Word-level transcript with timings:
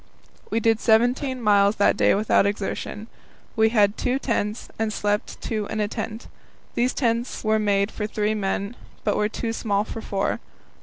We 0.49 0.59
did 0.59 0.79
seventeen 0.79 1.39
miles 1.43 1.75
that 1.75 1.95
day 1.95 2.15
without 2.15 2.47
exertion. 2.47 3.05
We 3.55 3.69
had 3.69 3.97
two 3.97 4.17
tents, 4.17 4.67
and 4.79 4.91
slept 4.91 5.39
two 5.43 5.67
in 5.67 5.79
a 5.79 5.87
tent. 5.87 6.27
These 6.73 6.95
tents 6.95 7.43
were 7.43 7.59
made 7.59 7.91
for 7.91 8.07
three 8.07 8.33
men, 8.33 8.75
but 9.03 9.15
were 9.15 9.29
too 9.29 9.53
small 9.53 9.83
for 9.83 10.01
four. 10.01 10.39